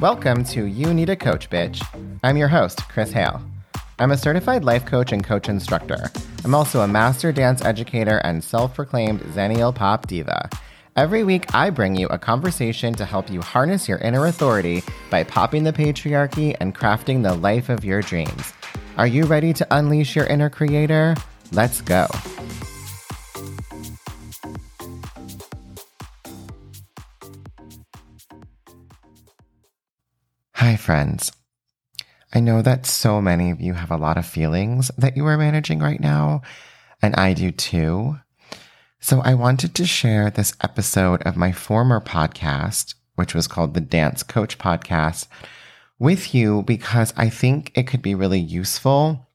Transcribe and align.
Welcome 0.00 0.42
to 0.46 0.64
You 0.64 0.92
Need 0.92 1.08
a 1.08 1.14
Coach, 1.14 1.48
Bitch. 1.48 1.80
I'm 2.24 2.36
your 2.36 2.48
host, 2.48 2.88
Chris 2.88 3.12
Hale. 3.12 3.40
I'm 4.00 4.10
a 4.10 4.16
certified 4.16 4.64
life 4.64 4.84
coach 4.84 5.12
and 5.12 5.22
coach 5.22 5.48
instructor. 5.48 6.10
I'm 6.44 6.52
also 6.52 6.80
a 6.80 6.88
master 6.88 7.30
dance 7.30 7.64
educator 7.64 8.18
and 8.24 8.42
self 8.42 8.74
proclaimed 8.74 9.20
Xennial 9.20 9.72
Pop 9.72 10.08
Diva. 10.08 10.50
Every 10.96 11.22
week, 11.22 11.54
I 11.54 11.70
bring 11.70 11.94
you 11.94 12.08
a 12.08 12.18
conversation 12.18 12.92
to 12.94 13.04
help 13.04 13.30
you 13.30 13.40
harness 13.40 13.88
your 13.88 13.98
inner 13.98 14.26
authority 14.26 14.82
by 15.10 15.22
popping 15.22 15.62
the 15.62 15.72
patriarchy 15.72 16.56
and 16.58 16.74
crafting 16.74 17.22
the 17.22 17.34
life 17.34 17.68
of 17.68 17.84
your 17.84 18.02
dreams. 18.02 18.52
Are 18.96 19.06
you 19.06 19.26
ready 19.26 19.52
to 19.52 19.66
unleash 19.70 20.16
your 20.16 20.26
inner 20.26 20.50
creator? 20.50 21.14
Let's 21.52 21.80
go. 21.80 22.08
Hi, 30.64 30.76
friends. 30.76 31.30
I 32.32 32.40
know 32.40 32.62
that 32.62 32.86
so 32.86 33.20
many 33.20 33.50
of 33.50 33.60
you 33.60 33.74
have 33.74 33.90
a 33.90 33.98
lot 33.98 34.16
of 34.16 34.24
feelings 34.24 34.90
that 34.96 35.14
you 35.14 35.26
are 35.26 35.36
managing 35.36 35.80
right 35.80 36.00
now, 36.00 36.40
and 37.02 37.14
I 37.16 37.34
do 37.34 37.50
too. 37.50 38.18
So 38.98 39.20
I 39.20 39.34
wanted 39.34 39.74
to 39.74 39.84
share 39.84 40.30
this 40.30 40.54
episode 40.62 41.20
of 41.24 41.36
my 41.36 41.52
former 41.52 42.00
podcast, 42.00 42.94
which 43.14 43.34
was 43.34 43.46
called 43.46 43.74
the 43.74 43.82
Dance 43.82 44.22
Coach 44.22 44.56
Podcast, 44.56 45.26
with 45.98 46.34
you 46.34 46.62
because 46.62 47.12
I 47.14 47.28
think 47.28 47.70
it 47.74 47.86
could 47.86 48.00
be 48.00 48.14
really 48.14 48.40
useful 48.40 49.28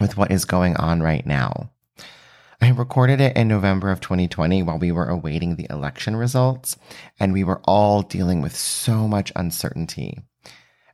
with 0.00 0.16
what 0.16 0.32
is 0.32 0.44
going 0.44 0.74
on 0.74 1.04
right 1.04 1.24
now. 1.24 1.70
I 2.60 2.70
recorded 2.70 3.20
it 3.20 3.36
in 3.36 3.46
November 3.46 3.92
of 3.92 4.00
2020 4.00 4.64
while 4.64 4.80
we 4.80 4.90
were 4.90 5.06
awaiting 5.06 5.54
the 5.54 5.68
election 5.70 6.16
results, 6.16 6.76
and 7.20 7.32
we 7.32 7.44
were 7.44 7.60
all 7.62 8.02
dealing 8.02 8.42
with 8.42 8.56
so 8.56 9.06
much 9.06 9.30
uncertainty. 9.36 10.18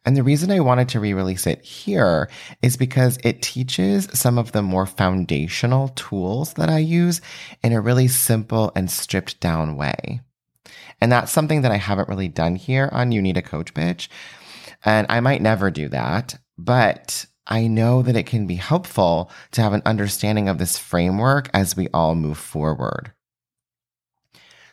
And 0.04 0.16
the 0.16 0.22
reason 0.22 0.50
I 0.50 0.60
wanted 0.60 0.88
to 0.90 1.00
re 1.00 1.12
release 1.12 1.46
it 1.46 1.62
here 1.62 2.30
is 2.62 2.76
because 2.76 3.18
it 3.22 3.42
teaches 3.42 4.08
some 4.12 4.38
of 4.38 4.52
the 4.52 4.62
more 4.62 4.86
foundational 4.86 5.88
tools 5.88 6.54
that 6.54 6.70
I 6.70 6.78
use 6.78 7.20
in 7.62 7.72
a 7.72 7.80
really 7.80 8.08
simple 8.08 8.72
and 8.74 8.90
stripped 8.90 9.40
down 9.40 9.76
way. 9.76 10.20
And 11.00 11.12
that's 11.12 11.32
something 11.32 11.62
that 11.62 11.72
I 11.72 11.76
haven't 11.76 12.08
really 12.08 12.28
done 12.28 12.56
here 12.56 12.88
on 12.92 13.12
You 13.12 13.20
Need 13.20 13.36
a 13.36 13.42
Coach 13.42 13.74
Bitch. 13.74 14.08
And 14.84 15.06
I 15.10 15.20
might 15.20 15.42
never 15.42 15.70
do 15.70 15.88
that, 15.88 16.38
but 16.56 17.26
I 17.46 17.66
know 17.66 18.00
that 18.02 18.16
it 18.16 18.26
can 18.26 18.46
be 18.46 18.54
helpful 18.54 19.30
to 19.52 19.62
have 19.62 19.72
an 19.72 19.82
understanding 19.84 20.48
of 20.48 20.58
this 20.58 20.78
framework 20.78 21.50
as 21.52 21.76
we 21.76 21.88
all 21.92 22.14
move 22.14 22.38
forward. 22.38 23.12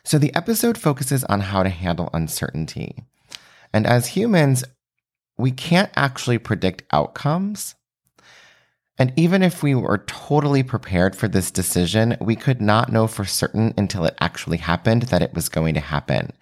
So 0.04 0.18
the 0.18 0.34
episode 0.34 0.78
focuses 0.78 1.24
on 1.24 1.40
how 1.40 1.62
to 1.62 1.68
handle 1.68 2.08
uncertainty. 2.14 3.04
And 3.74 3.86
as 3.86 4.06
humans, 4.06 4.64
we 5.38 5.52
can't 5.52 5.90
actually 5.96 6.38
predict 6.38 6.82
outcomes. 6.92 7.74
And 9.00 9.12
even 9.14 9.44
if 9.44 9.62
we 9.62 9.76
were 9.76 9.98
totally 10.08 10.64
prepared 10.64 11.14
for 11.14 11.28
this 11.28 11.52
decision, 11.52 12.16
we 12.20 12.34
could 12.34 12.60
not 12.60 12.90
know 12.90 13.06
for 13.06 13.24
certain 13.24 13.72
until 13.78 14.04
it 14.04 14.16
actually 14.20 14.56
happened 14.56 15.02
that 15.02 15.22
it 15.22 15.34
was 15.34 15.48
going 15.48 15.74
to 15.74 15.80
happen. 15.80 16.32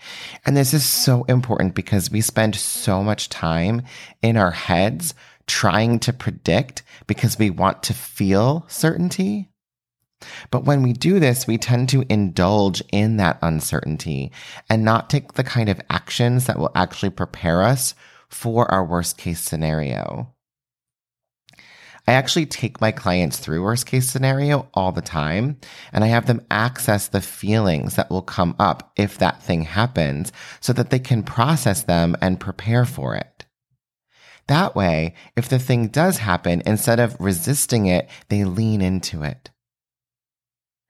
And 0.47 0.57
this 0.57 0.73
is 0.73 0.85
so 0.85 1.25
important 1.25 1.75
because 1.75 2.11
we 2.11 2.23
spend 2.23 2.57
so 2.57 3.03
much 3.03 3.29
time 3.29 3.83
in 4.23 4.39
our 4.39 4.53
heads 4.53 5.13
trying 5.47 5.99
to 6.01 6.15
predict 6.15 6.83
because 7.07 7.39
we 7.39 7.51
want 7.51 7.83
to 7.85 7.95
feel 7.95 8.65
certainty. 8.69 9.51
But 10.51 10.65
when 10.65 10.83
we 10.83 10.95
do 10.95 11.21
this, 11.21 11.47
we 11.47 11.59
tend 11.59 11.91
to 11.91 12.07
indulge 12.09 12.83
in 12.91 13.19
that 13.19 13.39
uncertainty 13.43 14.33
and 14.71 14.83
not 14.83 15.11
take 15.11 15.35
the 15.35 15.45
kind 15.45 15.69
of 15.69 15.81
actions 15.91 16.47
that 16.47 16.59
will 16.59 16.73
actually 16.75 17.11
prepare 17.11 17.63
us 17.63 17.95
for 18.29 18.71
our 18.71 18.85
worst 18.85 19.19
case 19.19 19.41
scenario. 19.41 20.33
I 22.09 22.13
actually 22.13 22.47
take 22.47 22.81
my 22.81 22.93
clients 22.93 23.39
through 23.39 23.63
worst 23.63 23.87
case 23.87 24.09
scenario 24.09 24.69
all 24.75 24.93
the 24.93 25.03
time 25.03 25.59
and 25.93 26.05
I 26.05 26.07
have 26.09 26.27
them 26.27 26.47
access 26.51 27.09
the 27.09 27.21
feelings 27.21 27.97
that 27.97 28.11
will 28.11 28.23
come 28.23 28.55
up 28.61 28.93
if 28.97 29.19
that 29.19 29.43
thing 29.43 29.63
happens 29.63 30.31
so 30.61 30.73
that 30.75 30.91
they 30.91 31.01
can 31.01 31.25
process 31.25 31.83
them 31.83 32.17
and 32.21 32.39
prepare 32.39 32.85
for 32.85 33.17
it. 33.17 33.47
That 34.47 34.77
way, 34.77 35.15
if 35.35 35.49
the 35.49 35.59
thing 35.59 35.89
does 35.89 36.19
happen, 36.19 36.63
instead 36.65 37.01
of 37.01 37.17
resisting 37.19 37.87
it, 37.87 38.09
they 38.29 38.45
lean 38.45 38.81
into 38.81 39.25
it. 39.25 39.51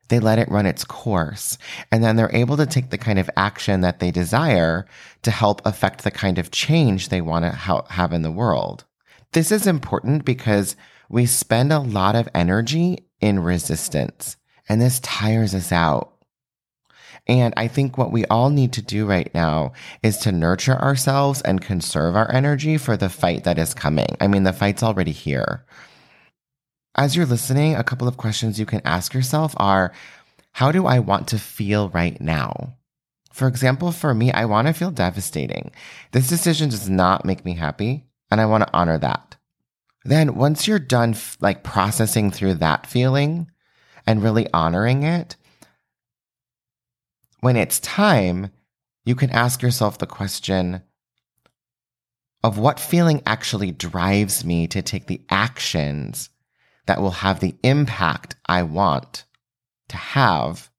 They 0.09 0.21
let 0.21 0.39
it 0.39 0.50
run 0.50 0.67
its 0.67 0.84
course. 0.84 1.59
And 1.91 2.03
then 2.03 2.17
they're 2.17 2.34
able 2.34 2.56
to 2.56 2.67
take 2.67 2.91
the 2.91 2.99
kind 2.99 3.19
of 3.19 3.31
action 3.37 3.81
that 3.81 3.99
they 3.99 4.11
desire 4.11 4.87
to 5.22 5.31
help 5.31 5.65
affect 5.67 6.05
the 6.05 6.11
kind 6.11 6.39
of 6.39 6.50
change 6.50 7.09
they 7.09 7.21
want 7.21 7.44
to 7.44 7.50
ha- 7.50 7.87
have 7.89 8.12
in 8.12 8.22
the 8.22 8.31
world. 8.31 8.84
This 9.33 9.50
is 9.50 9.67
important 9.67 10.25
because 10.25 10.77
we 11.09 11.27
spend 11.27 11.72
a 11.72 11.81
lot 11.81 12.17
of 12.17 12.28
energy 12.34 13.06
in 13.21 13.41
resistance 13.41 14.37
and 14.69 14.81
this 14.81 15.00
tires 15.00 15.55
us 15.55 15.72
out. 15.72 16.12
And 17.28 17.53
I 17.56 17.67
think 17.67 17.99
what 17.99 18.12
we 18.12 18.25
all 18.27 18.50
need 18.50 18.73
to 18.75 18.83
do 18.83 19.05
right 19.05 19.33
now 19.34 19.73
is 20.03 20.19
to 20.19 20.33
nurture 20.33 20.81
ourselves 20.81 21.43
and 21.43 21.61
conserve 21.61 22.15
our 22.15 22.31
energy 22.33 22.78
for 22.78 22.97
the 22.97 23.09
fight 23.09 23.44
that 23.44 23.59
is 23.59 23.75
coming. 23.75 24.17
I 24.21 24.28
mean, 24.28 24.44
the 24.44 24.53
fight's 24.53 24.83
already 24.83 25.11
here. 25.11 25.65
As 26.99 27.15
you're 27.15 27.27
listening, 27.27 27.75
a 27.75 27.84
couple 27.84 28.09
of 28.09 28.17
questions 28.17 28.59
you 28.59 28.65
can 28.65 28.81
ask 28.87 29.12
yourself 29.12 29.55
are 29.59 29.93
How 30.53 30.73
do 30.73 30.87
I 30.87 30.99
want 30.99 31.29
to 31.29 31.39
feel 31.39 31.91
right 31.91 32.19
now? 32.19 32.75
For 33.34 33.49
example, 33.49 33.93
for 33.93 34.15
me, 34.15 34.33
I 34.33 34.47
want 34.47 34.67
to 34.67 34.73
feel 34.73 34.91
devastating. 34.91 35.73
This 36.12 36.27
decision 36.27 36.71
does 36.71 36.89
not 36.89 37.27
make 37.27 37.45
me 37.45 37.53
happy, 37.53 38.06
and 38.31 38.41
I 38.41 38.47
want 38.47 38.67
to 38.67 38.73
honor 38.73 38.97
that. 38.97 39.37
Then, 40.06 40.37
once 40.37 40.67
you're 40.67 40.79
done, 40.79 41.15
like 41.39 41.62
processing 41.62 42.31
through 42.31 42.55
that 42.55 42.87
feeling 42.87 43.51
and 44.06 44.23
really 44.23 44.49
honoring 44.55 45.03
it, 45.03 45.37
when 47.41 47.56
it's 47.56 47.79
time, 47.81 48.51
you 49.05 49.15
can 49.15 49.29
ask 49.31 49.61
yourself 49.61 49.99
the 49.99 50.06
question 50.06 50.81
of 52.43 52.56
what 52.56 52.81
feeling 52.81 53.23
actually 53.27 53.71
drives 53.71 54.47
me 54.47 54.67
to 54.69 54.81
take 54.81 55.09
the 55.09 55.21
actions 55.29 56.31
that 56.87 57.01
will 57.01 57.11
have 57.11 57.41
the 57.41 57.57
impact 57.63 58.37
I 58.47 58.63
want 58.63 59.25
to 59.89 59.97
have 59.97 60.71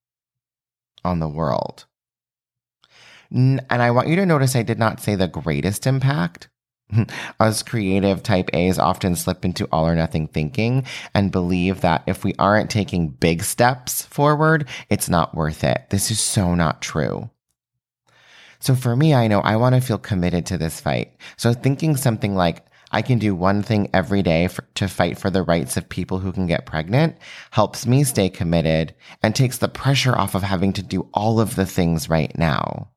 on 1.04 1.20
the 1.20 1.30
world. 1.30 1.86
And 3.30 3.62
I 3.70 3.92
want 3.92 4.08
you 4.08 4.16
to 4.18 4.26
notice 4.26 4.56
I 4.56 4.64
did 4.64 4.80
not 4.80 5.02
say 5.02 5.16
the 5.16 5.28
greatest 5.28 5.86
impact. 5.86 6.50
Us 7.40 7.64
creative 7.64 8.24
type 8.24 8.50
A's 8.54 8.80
often 8.80 9.16
slip 9.16 9.44
into 9.44 9.68
all 9.72 9.86
or 9.86 9.96
nothing 9.96 10.28
thinking 10.28 10.86
and 11.14 11.32
believe 11.32 11.82
that 11.82 12.04
if 12.08 12.24
we 12.24 12.34
aren't 12.40 12.70
taking 12.70 13.10
big 13.10 13.44
steps 13.44 14.04
forward, 14.04 14.68
it's 14.90 15.10
not 15.10 15.36
worth 15.36 15.64
it. 15.64 15.90
This 15.90 16.10
is 16.12 16.20
so 16.22 16.56
not 16.56 16.82
true. 16.82 17.30
So 18.60 18.74
for 18.76 18.96
me, 18.96 19.14
I 19.14 19.28
know 19.28 19.42
I 19.42 19.58
want 19.58 19.76
to 19.76 19.82
feel 19.82 19.98
committed 19.98 20.46
to 20.48 20.58
this 20.58 20.80
fight. 20.80 21.14
So 21.36 21.54
thinking 21.54 21.96
something 21.96 22.36
like, 22.36 22.66
I 22.92 23.02
can 23.02 23.20
do 23.20 23.36
one 23.36 23.64
thing 23.64 23.90
every 23.94 24.24
day 24.24 24.48
for, 24.48 24.68
to 24.76 24.88
fight 24.88 25.18
for 25.18 25.30
the 25.30 25.44
rights 25.44 25.76
of 25.76 25.90
people 25.90 26.20
who 26.20 26.32
can 26.32 26.48
get 26.48 26.66
pregnant 26.66 27.18
helps 27.52 27.86
me 27.86 28.04
stay 28.04 28.30
committed 28.30 28.96
and 29.22 29.36
takes 29.36 29.58
the 29.58 29.68
pressure 29.68 30.18
off 30.18 30.36
of 30.36 30.44
having 30.44 30.74
to 30.74 30.82
do 30.82 31.10
all 31.14 31.40
of 31.40 31.56
the 31.56 31.66
things 31.66 32.10
right 32.10 32.36
now. 32.38 32.90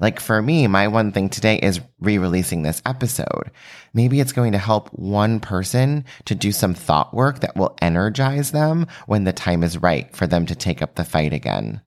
Like 0.00 0.20
for 0.20 0.40
me, 0.42 0.66
my 0.66 0.88
one 0.88 1.12
thing 1.12 1.28
today 1.28 1.56
is 1.56 1.80
re-releasing 2.00 2.62
this 2.62 2.82
episode. 2.84 3.50
Maybe 3.94 4.20
it's 4.20 4.32
going 4.32 4.52
to 4.52 4.58
help 4.58 4.90
one 4.90 5.40
person 5.40 6.04
to 6.26 6.34
do 6.34 6.52
some 6.52 6.74
thought 6.74 7.14
work 7.14 7.40
that 7.40 7.56
will 7.56 7.76
energize 7.80 8.50
them 8.50 8.86
when 9.06 9.24
the 9.24 9.32
time 9.32 9.62
is 9.62 9.78
right 9.78 10.14
for 10.14 10.26
them 10.26 10.46
to 10.46 10.54
take 10.54 10.82
up 10.82 10.94
the 10.94 11.04
fight 11.04 11.32
again. 11.32 11.80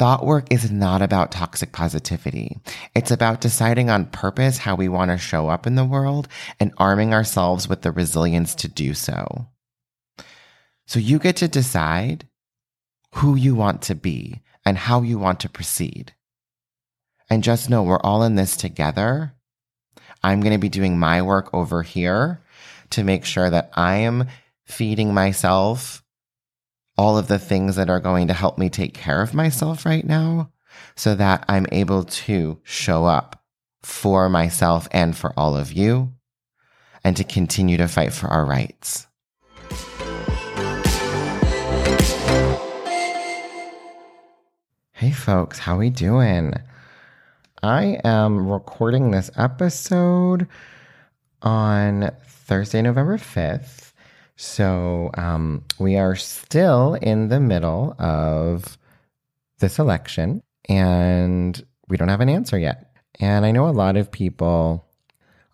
Thought 0.00 0.24
work 0.24 0.46
is 0.50 0.70
not 0.70 1.02
about 1.02 1.30
toxic 1.30 1.72
positivity. 1.72 2.56
It's 2.94 3.10
about 3.10 3.42
deciding 3.42 3.90
on 3.90 4.06
purpose 4.06 4.56
how 4.56 4.74
we 4.74 4.88
want 4.88 5.10
to 5.10 5.18
show 5.18 5.50
up 5.50 5.66
in 5.66 5.74
the 5.74 5.84
world 5.84 6.26
and 6.58 6.72
arming 6.78 7.12
ourselves 7.12 7.68
with 7.68 7.82
the 7.82 7.92
resilience 7.92 8.54
to 8.54 8.68
do 8.68 8.94
so. 8.94 9.46
So 10.86 11.00
you 11.00 11.18
get 11.18 11.36
to 11.36 11.48
decide 11.48 12.26
who 13.16 13.36
you 13.36 13.54
want 13.54 13.82
to 13.82 13.94
be 13.94 14.40
and 14.64 14.78
how 14.78 15.02
you 15.02 15.18
want 15.18 15.40
to 15.40 15.50
proceed. 15.50 16.14
And 17.28 17.44
just 17.44 17.68
know 17.68 17.82
we're 17.82 18.00
all 18.00 18.22
in 18.22 18.36
this 18.36 18.56
together. 18.56 19.34
I'm 20.22 20.40
going 20.40 20.54
to 20.54 20.58
be 20.58 20.70
doing 20.70 20.98
my 20.98 21.20
work 21.20 21.52
over 21.52 21.82
here 21.82 22.40
to 22.88 23.04
make 23.04 23.26
sure 23.26 23.50
that 23.50 23.70
I 23.74 23.96
am 23.96 24.28
feeding 24.64 25.12
myself 25.12 26.02
all 26.96 27.18
of 27.18 27.28
the 27.28 27.38
things 27.38 27.76
that 27.76 27.90
are 27.90 28.00
going 28.00 28.28
to 28.28 28.34
help 28.34 28.58
me 28.58 28.68
take 28.68 28.94
care 28.94 29.22
of 29.22 29.34
myself 29.34 29.86
right 29.86 30.04
now 30.04 30.50
so 30.96 31.14
that 31.14 31.44
I'm 31.48 31.66
able 31.72 32.04
to 32.04 32.60
show 32.62 33.04
up 33.04 33.42
for 33.82 34.28
myself 34.28 34.88
and 34.92 35.16
for 35.16 35.32
all 35.36 35.56
of 35.56 35.72
you 35.72 36.12
and 37.02 37.16
to 37.16 37.24
continue 37.24 37.76
to 37.78 37.88
fight 37.88 38.12
for 38.12 38.28
our 38.28 38.44
rights. 38.44 39.06
Hey 44.92 45.12
folks, 45.12 45.58
how 45.58 45.78
we 45.78 45.88
doing? 45.88 46.52
I 47.62 47.98
am 48.04 48.46
recording 48.48 49.10
this 49.10 49.30
episode 49.36 50.46
on 51.40 52.10
Thursday, 52.26 52.82
November 52.82 53.16
5th. 53.16 53.89
So 54.42 55.10
um, 55.18 55.64
we 55.78 55.96
are 55.96 56.16
still 56.16 56.94
in 56.94 57.28
the 57.28 57.38
middle 57.38 57.94
of 57.98 58.78
this 59.58 59.78
election 59.78 60.42
and 60.66 61.62
we 61.88 61.98
don't 61.98 62.08
have 62.08 62.22
an 62.22 62.30
answer 62.30 62.58
yet. 62.58 62.90
And 63.20 63.44
I 63.44 63.50
know 63.50 63.68
a 63.68 63.70
lot 63.70 63.98
of 63.98 64.10
people 64.10 64.88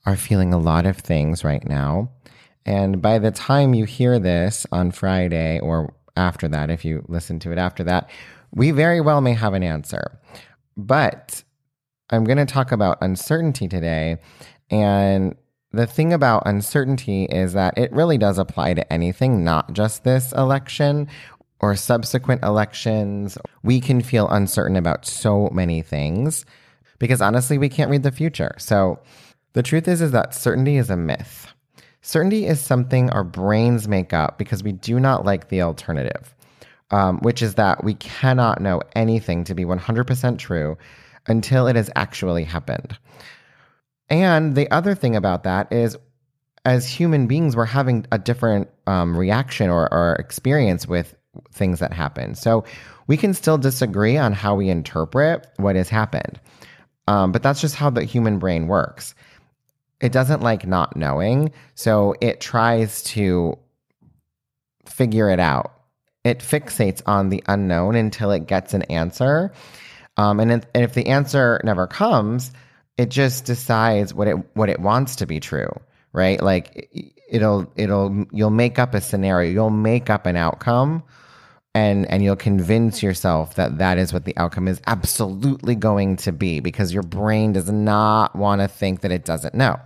are 0.06 0.14
feeling 0.14 0.54
a 0.54 0.58
lot 0.58 0.86
of 0.86 0.98
things 0.98 1.42
right 1.42 1.66
now. 1.66 2.12
And 2.64 3.02
by 3.02 3.18
the 3.18 3.32
time 3.32 3.74
you 3.74 3.86
hear 3.86 4.20
this 4.20 4.68
on 4.70 4.92
Friday 4.92 5.58
or 5.58 5.92
after 6.16 6.46
that, 6.46 6.70
if 6.70 6.84
you 6.84 7.04
listen 7.08 7.40
to 7.40 7.50
it 7.50 7.58
after 7.58 7.82
that, 7.82 8.08
we 8.54 8.70
very 8.70 9.00
well 9.00 9.20
may 9.20 9.32
have 9.34 9.54
an 9.54 9.64
answer. 9.64 10.16
But 10.76 11.42
I'm 12.10 12.22
going 12.22 12.38
to 12.38 12.46
talk 12.46 12.70
about 12.70 12.98
uncertainty 13.00 13.66
today. 13.66 14.18
And 14.70 15.34
the 15.76 15.86
thing 15.86 16.12
about 16.12 16.44
uncertainty 16.46 17.24
is 17.24 17.52
that 17.52 17.76
it 17.76 17.92
really 17.92 18.18
does 18.18 18.38
apply 18.38 18.74
to 18.74 18.92
anything, 18.92 19.44
not 19.44 19.72
just 19.72 20.04
this 20.04 20.32
election 20.32 21.08
or 21.60 21.76
subsequent 21.76 22.42
elections. 22.42 23.38
We 23.62 23.80
can 23.80 24.00
feel 24.00 24.28
uncertain 24.28 24.76
about 24.76 25.06
so 25.06 25.48
many 25.50 25.82
things 25.82 26.44
because 26.98 27.20
honestly, 27.20 27.58
we 27.58 27.68
can't 27.68 27.90
read 27.90 28.02
the 28.02 28.12
future. 28.12 28.54
So 28.58 28.98
the 29.52 29.62
truth 29.62 29.88
is, 29.88 30.00
is 30.00 30.12
that 30.12 30.34
certainty 30.34 30.76
is 30.76 30.90
a 30.90 30.96
myth. 30.96 31.52
Certainty 32.02 32.46
is 32.46 32.60
something 32.60 33.10
our 33.10 33.24
brains 33.24 33.88
make 33.88 34.12
up 34.12 34.38
because 34.38 34.62
we 34.62 34.72
do 34.72 35.00
not 35.00 35.24
like 35.24 35.48
the 35.48 35.62
alternative, 35.62 36.34
um, 36.90 37.18
which 37.18 37.42
is 37.42 37.56
that 37.56 37.82
we 37.82 37.94
cannot 37.94 38.60
know 38.60 38.80
anything 38.94 39.44
to 39.44 39.54
be 39.54 39.64
100% 39.64 40.38
true 40.38 40.78
until 41.26 41.66
it 41.66 41.76
has 41.76 41.90
actually 41.96 42.44
happened. 42.44 42.96
And 44.08 44.54
the 44.54 44.70
other 44.70 44.94
thing 44.94 45.16
about 45.16 45.44
that 45.44 45.72
is, 45.72 45.96
as 46.64 46.88
human 46.88 47.26
beings, 47.26 47.56
we're 47.56 47.64
having 47.64 48.06
a 48.10 48.18
different 48.18 48.68
um, 48.86 49.16
reaction 49.16 49.70
or, 49.70 49.92
or 49.92 50.16
experience 50.16 50.86
with 50.86 51.14
things 51.52 51.80
that 51.80 51.92
happen. 51.92 52.34
So 52.34 52.64
we 53.06 53.16
can 53.16 53.34
still 53.34 53.58
disagree 53.58 54.16
on 54.16 54.32
how 54.32 54.56
we 54.56 54.68
interpret 54.68 55.46
what 55.56 55.76
has 55.76 55.88
happened. 55.88 56.40
Um, 57.08 57.32
but 57.32 57.42
that's 57.42 57.60
just 57.60 57.76
how 57.76 57.90
the 57.90 58.04
human 58.04 58.38
brain 58.38 58.66
works. 58.66 59.14
It 60.00 60.12
doesn't 60.12 60.42
like 60.42 60.66
not 60.66 60.96
knowing. 60.96 61.52
So 61.74 62.14
it 62.20 62.40
tries 62.40 63.02
to 63.04 63.58
figure 64.86 65.30
it 65.30 65.40
out. 65.40 65.72
It 66.24 66.40
fixates 66.40 67.02
on 67.06 67.28
the 67.28 67.44
unknown 67.46 67.94
until 67.94 68.32
it 68.32 68.46
gets 68.46 68.74
an 68.74 68.82
answer. 68.82 69.52
Um, 70.16 70.40
and, 70.40 70.50
and 70.50 70.64
if 70.74 70.94
the 70.94 71.06
answer 71.06 71.60
never 71.62 71.86
comes, 71.86 72.50
it 72.98 73.10
just 73.10 73.44
decides 73.44 74.14
what 74.14 74.28
it 74.28 74.36
what 74.54 74.68
it 74.68 74.80
wants 74.80 75.16
to 75.16 75.26
be 75.26 75.40
true, 75.40 75.70
right? 76.12 76.42
Like 76.42 76.90
it'll 77.28 77.70
it'll 77.76 78.26
you'll 78.32 78.50
make 78.50 78.78
up 78.78 78.94
a 78.94 79.00
scenario, 79.00 79.50
you'll 79.50 79.70
make 79.70 80.08
up 80.08 80.26
an 80.26 80.36
outcome, 80.36 81.02
and 81.74 82.06
and 82.06 82.24
you'll 82.24 82.36
convince 82.36 83.02
yourself 83.02 83.56
that 83.56 83.78
that 83.78 83.98
is 83.98 84.12
what 84.12 84.24
the 84.24 84.36
outcome 84.36 84.66
is 84.66 84.80
absolutely 84.86 85.74
going 85.74 86.16
to 86.16 86.32
be 86.32 86.60
because 86.60 86.92
your 86.92 87.02
brain 87.02 87.52
does 87.52 87.70
not 87.70 88.34
want 88.34 88.62
to 88.62 88.68
think 88.68 89.02
that 89.02 89.12
it 89.12 89.24
doesn't 89.24 89.54
know, 89.54 89.78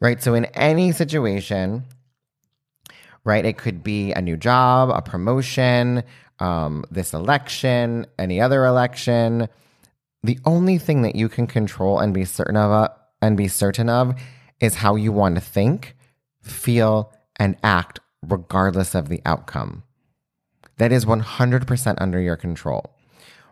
right? 0.00 0.22
So 0.22 0.34
in 0.34 0.44
any 0.46 0.92
situation, 0.92 1.84
right, 3.24 3.46
it 3.46 3.56
could 3.56 3.82
be 3.82 4.12
a 4.12 4.20
new 4.20 4.36
job, 4.36 4.90
a 4.90 5.00
promotion, 5.00 6.02
um, 6.38 6.84
this 6.90 7.14
election, 7.14 8.06
any 8.18 8.42
other 8.42 8.66
election 8.66 9.48
the 10.28 10.38
only 10.44 10.76
thing 10.76 11.00
that 11.00 11.16
you 11.16 11.26
can 11.26 11.46
control 11.46 11.98
and 11.98 12.12
be 12.12 12.22
certain 12.22 12.54
of 12.54 12.70
uh, 12.70 12.90
and 13.22 13.34
be 13.34 13.48
certain 13.48 13.88
of 13.88 14.14
is 14.60 14.74
how 14.74 14.94
you 14.94 15.10
want 15.10 15.34
to 15.36 15.40
think, 15.40 15.96
feel, 16.42 17.14
and 17.36 17.56
act 17.64 17.98
regardless 18.20 18.94
of 18.94 19.08
the 19.08 19.22
outcome. 19.24 19.84
That 20.76 20.92
is 20.92 21.06
100% 21.06 21.94
under 21.96 22.20
your 22.20 22.36
control. 22.36 22.94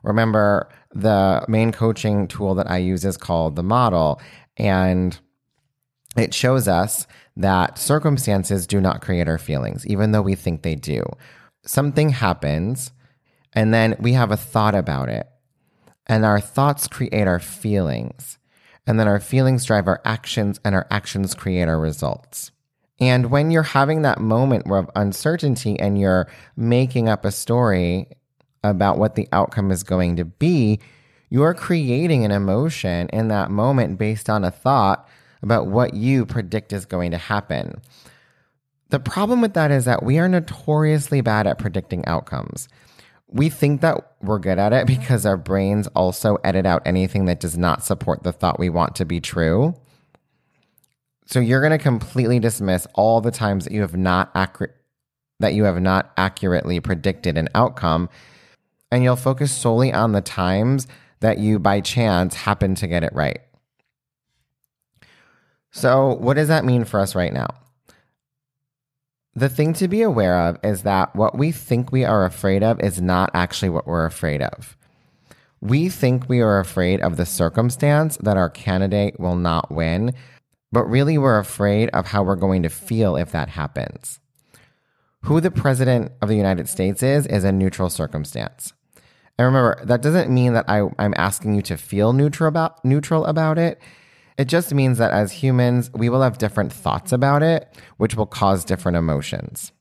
Remember, 0.02 0.68
the 0.94 1.46
main 1.48 1.72
coaching 1.72 2.28
tool 2.28 2.54
that 2.56 2.70
I 2.70 2.76
use 2.76 3.06
is 3.06 3.16
called 3.16 3.56
the 3.56 3.62
model, 3.62 4.20
and 4.58 5.18
it 6.14 6.34
shows 6.34 6.68
us 6.68 7.06
that 7.38 7.78
circumstances 7.78 8.66
do 8.66 8.82
not 8.82 9.00
create 9.00 9.28
our 9.28 9.38
feelings, 9.38 9.86
even 9.86 10.12
though 10.12 10.20
we 10.20 10.34
think 10.34 10.60
they 10.60 10.74
do. 10.74 11.02
Something 11.64 12.10
happens, 12.10 12.92
and 13.54 13.72
then 13.72 13.96
we 13.98 14.12
have 14.12 14.30
a 14.30 14.36
thought 14.36 14.74
about 14.74 15.08
it 15.08 15.26
and 16.06 16.24
our 16.24 16.40
thoughts 16.40 16.88
create 16.88 17.26
our 17.26 17.40
feelings. 17.40 18.38
And 18.86 19.00
then 19.00 19.08
our 19.08 19.20
feelings 19.20 19.64
drive 19.64 19.88
our 19.88 20.00
actions, 20.04 20.60
and 20.64 20.74
our 20.74 20.86
actions 20.90 21.34
create 21.34 21.68
our 21.68 21.78
results. 21.78 22.52
And 23.00 23.30
when 23.30 23.50
you're 23.50 23.62
having 23.62 24.02
that 24.02 24.20
moment 24.20 24.70
of 24.70 24.90
uncertainty 24.94 25.78
and 25.78 26.00
you're 26.00 26.28
making 26.56 27.08
up 27.08 27.24
a 27.24 27.32
story 27.32 28.08
about 28.62 28.98
what 28.98 29.14
the 29.16 29.28
outcome 29.32 29.70
is 29.70 29.82
going 29.82 30.16
to 30.16 30.24
be, 30.24 30.80
you're 31.28 31.54
creating 31.54 32.24
an 32.24 32.30
emotion 32.30 33.08
in 33.12 33.28
that 33.28 33.50
moment 33.50 33.98
based 33.98 34.30
on 34.30 34.44
a 34.44 34.50
thought 34.50 35.08
about 35.42 35.66
what 35.66 35.94
you 35.94 36.24
predict 36.24 36.72
is 36.72 36.86
going 36.86 37.10
to 37.10 37.18
happen. 37.18 37.80
The 38.90 39.00
problem 39.00 39.40
with 39.40 39.54
that 39.54 39.70
is 39.70 39.84
that 39.84 40.02
we 40.02 40.18
are 40.18 40.28
notoriously 40.28 41.20
bad 41.20 41.46
at 41.46 41.58
predicting 41.58 42.06
outcomes 42.06 42.68
we 43.28 43.48
think 43.48 43.80
that 43.80 44.12
we're 44.22 44.38
good 44.38 44.58
at 44.58 44.72
it 44.72 44.86
because 44.86 45.26
our 45.26 45.36
brains 45.36 45.86
also 45.88 46.36
edit 46.44 46.66
out 46.66 46.82
anything 46.86 47.26
that 47.26 47.40
does 47.40 47.56
not 47.56 47.84
support 47.84 48.22
the 48.22 48.32
thought 48.32 48.58
we 48.58 48.68
want 48.68 48.94
to 48.96 49.04
be 49.04 49.20
true. 49.20 49.74
So 51.26 51.40
you're 51.40 51.60
going 51.60 51.76
to 51.76 51.78
completely 51.78 52.38
dismiss 52.38 52.86
all 52.94 53.20
the 53.20 53.32
times 53.32 53.64
that 53.64 53.72
you 53.72 53.80
have 53.80 53.96
not 53.96 54.32
that 55.40 55.54
you 55.54 55.64
have 55.64 55.80
not 55.80 56.12
accurately 56.16 56.80
predicted 56.80 57.36
an 57.36 57.48
outcome 57.54 58.08
and 58.90 59.02
you'll 59.02 59.16
focus 59.16 59.52
solely 59.52 59.92
on 59.92 60.12
the 60.12 60.20
times 60.20 60.86
that 61.20 61.38
you 61.38 61.58
by 61.58 61.80
chance 61.80 62.34
happen 62.34 62.74
to 62.76 62.86
get 62.86 63.02
it 63.02 63.12
right. 63.12 63.40
So, 65.70 66.14
what 66.14 66.34
does 66.34 66.48
that 66.48 66.64
mean 66.64 66.84
for 66.84 67.00
us 67.00 67.14
right 67.14 67.32
now? 67.32 67.48
The 69.36 69.50
thing 69.50 69.74
to 69.74 69.86
be 69.86 70.00
aware 70.00 70.40
of 70.48 70.56
is 70.64 70.82
that 70.84 71.14
what 71.14 71.36
we 71.36 71.52
think 71.52 71.92
we 71.92 72.06
are 72.06 72.24
afraid 72.24 72.62
of 72.62 72.80
is 72.80 73.02
not 73.02 73.30
actually 73.34 73.68
what 73.68 73.86
we're 73.86 74.06
afraid 74.06 74.40
of. 74.40 74.78
We 75.60 75.90
think 75.90 76.26
we 76.26 76.40
are 76.40 76.58
afraid 76.58 77.02
of 77.02 77.18
the 77.18 77.26
circumstance 77.26 78.16
that 78.16 78.38
our 78.38 78.48
candidate 78.48 79.20
will 79.20 79.36
not 79.36 79.70
win, 79.70 80.14
but 80.72 80.84
really 80.86 81.18
we're 81.18 81.38
afraid 81.38 81.90
of 81.90 82.06
how 82.06 82.22
we're 82.22 82.34
going 82.34 82.62
to 82.62 82.70
feel 82.70 83.14
if 83.14 83.30
that 83.32 83.50
happens. 83.50 84.20
Who 85.24 85.42
the 85.42 85.50
president 85.50 86.12
of 86.22 86.30
the 86.30 86.36
United 86.36 86.66
States 86.66 87.02
is, 87.02 87.26
is 87.26 87.44
a 87.44 87.52
neutral 87.52 87.90
circumstance. 87.90 88.72
And 89.38 89.44
remember, 89.44 89.84
that 89.84 90.00
doesn't 90.00 90.32
mean 90.32 90.54
that 90.54 90.64
I, 90.66 90.88
am 90.98 91.12
asking 91.14 91.56
you 91.56 91.62
to 91.62 91.76
feel 91.76 92.14
neutral 92.14 92.48
about, 92.48 92.82
neutral 92.86 93.26
about 93.26 93.58
it. 93.58 93.82
It 94.38 94.46
just 94.48 94.74
means 94.74 94.98
that 94.98 95.12
as 95.12 95.32
humans, 95.32 95.90
we 95.94 96.08
will 96.08 96.22
have 96.22 96.38
different 96.38 96.72
thoughts 96.72 97.12
about 97.12 97.42
it, 97.42 97.68
which 97.96 98.14
will 98.14 98.26
cause 98.26 98.64
different 98.64 98.96
emotions. 98.96 99.72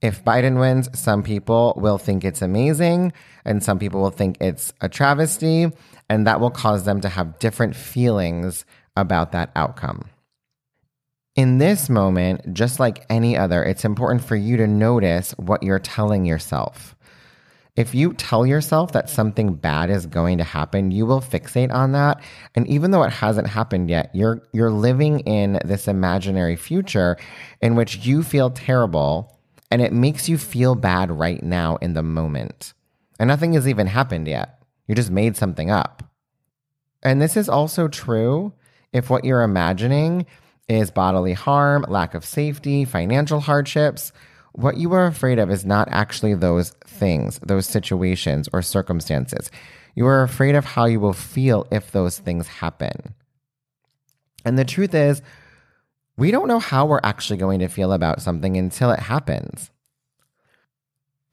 If 0.00 0.24
Biden 0.24 0.58
wins, 0.58 0.88
some 0.98 1.22
people 1.22 1.74
will 1.76 1.98
think 1.98 2.24
it's 2.24 2.42
amazing, 2.42 3.12
and 3.44 3.62
some 3.62 3.78
people 3.78 4.00
will 4.00 4.10
think 4.10 4.36
it's 4.40 4.72
a 4.80 4.88
travesty, 4.88 5.70
and 6.08 6.26
that 6.26 6.40
will 6.40 6.50
cause 6.50 6.84
them 6.84 7.00
to 7.00 7.08
have 7.08 7.38
different 7.38 7.76
feelings 7.76 8.64
about 8.96 9.32
that 9.32 9.50
outcome. 9.56 10.04
In 11.34 11.58
this 11.58 11.88
moment, 11.88 12.52
just 12.52 12.78
like 12.78 13.06
any 13.08 13.36
other, 13.36 13.64
it's 13.64 13.84
important 13.84 14.22
for 14.22 14.36
you 14.36 14.56
to 14.58 14.66
notice 14.66 15.32
what 15.38 15.62
you're 15.62 15.78
telling 15.78 16.24
yourself. 16.24 16.94
If 17.74 17.94
you 17.94 18.12
tell 18.12 18.44
yourself 18.44 18.92
that 18.92 19.08
something 19.08 19.54
bad 19.54 19.88
is 19.88 20.04
going 20.04 20.38
to 20.38 20.44
happen, 20.44 20.90
you 20.90 21.06
will 21.06 21.22
fixate 21.22 21.72
on 21.72 21.92
that. 21.92 22.22
And 22.54 22.66
even 22.68 22.90
though 22.90 23.02
it 23.02 23.12
hasn't 23.12 23.46
happened 23.46 23.88
yet, 23.88 24.10
you're 24.14 24.42
you're 24.52 24.70
living 24.70 25.20
in 25.20 25.58
this 25.64 25.88
imaginary 25.88 26.56
future 26.56 27.16
in 27.62 27.74
which 27.74 28.04
you 28.04 28.22
feel 28.22 28.50
terrible 28.50 29.38
and 29.70 29.80
it 29.80 29.94
makes 29.94 30.28
you 30.28 30.36
feel 30.36 30.74
bad 30.74 31.10
right 31.10 31.42
now 31.42 31.76
in 31.76 31.94
the 31.94 32.02
moment. 32.02 32.74
And 33.18 33.28
nothing 33.28 33.54
has 33.54 33.66
even 33.66 33.86
happened 33.86 34.28
yet. 34.28 34.62
You 34.86 34.94
just 34.94 35.10
made 35.10 35.34
something 35.34 35.70
up. 35.70 36.02
And 37.02 37.22
this 37.22 37.38
is 37.38 37.48
also 37.48 37.88
true 37.88 38.52
if 38.92 39.08
what 39.08 39.24
you're 39.24 39.42
imagining 39.42 40.26
is 40.68 40.90
bodily 40.90 41.32
harm, 41.32 41.86
lack 41.88 42.14
of 42.14 42.24
safety, 42.24 42.84
financial 42.84 43.40
hardships, 43.40 44.12
what 44.52 44.76
you 44.76 44.92
are 44.92 45.06
afraid 45.06 45.38
of 45.38 45.50
is 45.50 45.64
not 45.64 45.88
actually 45.90 46.34
those 46.34 46.70
things, 46.84 47.38
those 47.40 47.66
situations 47.66 48.48
or 48.52 48.62
circumstances. 48.62 49.50
You 49.94 50.06
are 50.06 50.22
afraid 50.22 50.54
of 50.54 50.64
how 50.64 50.84
you 50.86 51.00
will 51.00 51.12
feel 51.12 51.66
if 51.70 51.90
those 51.90 52.18
things 52.18 52.46
happen. 52.46 53.14
And 54.44 54.58
the 54.58 54.64
truth 54.64 54.94
is, 54.94 55.22
we 56.16 56.30
don't 56.30 56.48
know 56.48 56.58
how 56.58 56.86
we're 56.86 57.00
actually 57.02 57.38
going 57.38 57.60
to 57.60 57.68
feel 57.68 57.92
about 57.92 58.20
something 58.20 58.56
until 58.56 58.90
it 58.90 59.00
happens. 59.00 59.70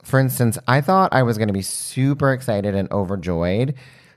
For 0.02 0.18
instance, 0.18 0.58
I 0.66 0.80
thought 0.80 1.12
I 1.12 1.22
was 1.22 1.36
going 1.36 1.48
to 1.48 1.54
be 1.54 1.62
super 1.62 2.32
excited 2.32 2.74
and 2.74 2.90
overjoyed 2.90 3.74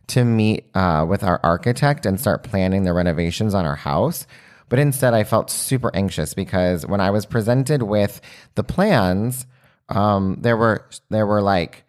to 0.07 0.24
meet 0.24 0.69
uh, 0.74 1.05
with 1.07 1.24
our 1.24 1.39
architect 1.43 2.05
and 2.05 2.19
start 2.19 2.43
planning 2.43 2.83
the 2.83 2.93
renovations 2.93 3.53
on 3.53 3.65
our 3.65 3.75
house. 3.75 4.25
But 4.74 4.80
instead, 4.80 5.13
I 5.13 5.24
felt 5.24 5.51
super 5.51 5.96
anxious 5.96 6.34
because 6.34 6.84
when 6.88 7.00
I 7.00 7.12
was 7.12 7.27
presented 7.27 7.84
with 7.84 8.20
the 8.56 8.63
plans, 8.63 9.46
um, 9.89 10.38
there 10.42 10.58
were 10.58 10.89
there 11.12 11.27
were 11.27 11.44
like 11.44 11.84